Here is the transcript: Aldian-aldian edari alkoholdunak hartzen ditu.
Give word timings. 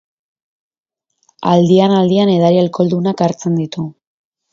Aldian-aldian 1.51 2.31
edari 2.37 2.57
alkoholdunak 2.63 3.21
hartzen 3.27 3.61
ditu. 3.63 3.85